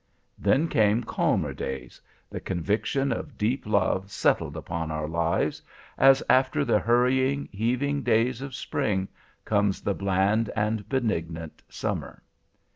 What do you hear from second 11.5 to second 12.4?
summer.